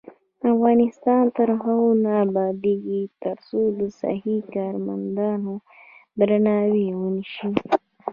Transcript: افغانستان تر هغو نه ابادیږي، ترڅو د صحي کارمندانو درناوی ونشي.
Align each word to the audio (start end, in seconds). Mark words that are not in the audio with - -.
افغانستان 0.53 1.23
تر 1.37 1.49
هغو 1.61 1.89
نه 2.03 2.11
ابادیږي، 2.25 3.01
ترڅو 3.23 3.59
د 3.77 3.79
صحي 3.99 4.37
کارمندانو 4.53 5.53
درناوی 6.19 6.87
ونشي. 6.99 7.49